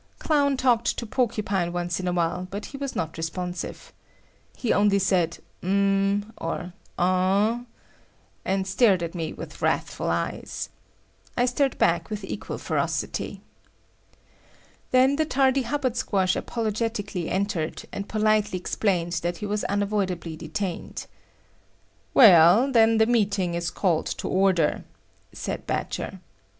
[0.17, 3.93] Clown talked to Porcupine once in a while, but he was not responsive.
[4.57, 7.67] He only said "Umh" or "Ahm,"
[8.43, 10.69] and stared at me with wrathful eyes.
[11.37, 13.41] I stared back with equal ferocity.
[14.89, 21.05] Then the tardy Hubbard Squash apologetically entered, and politely explained that he was unavoidably detained.
[22.15, 24.83] "Well, then the meeting is called to order,"
[25.31, 26.19] said Badger.